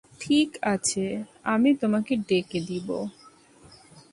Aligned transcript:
ঠিক 0.19 0.49
আছে, 0.65 1.05
আমি 1.43 1.69
তোমাকে 1.75 2.13
ডেকে 2.27 2.59
দিব। 2.61 2.87